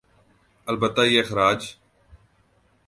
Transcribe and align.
البتہ 0.67 1.01
یہ 1.01 1.21
اخراج 1.21 1.61